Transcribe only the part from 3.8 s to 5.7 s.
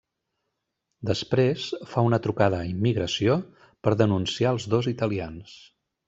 per denunciar els dos italians.